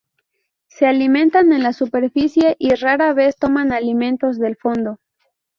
Se 0.65 0.87
alimentan 0.87 1.53
en 1.53 1.61
la 1.61 1.73
superficie 1.73 2.55
y 2.57 2.73
rara 2.73 3.13
vez 3.13 3.35
toman 3.37 3.71
alimentos 3.71 4.39
del 4.39 4.55
fondo. 4.55 4.97